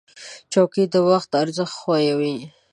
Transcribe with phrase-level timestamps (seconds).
[0.51, 2.37] چوکۍ د وخت ارزښت ښووي.